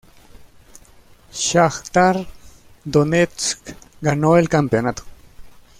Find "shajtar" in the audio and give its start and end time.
1.31-2.25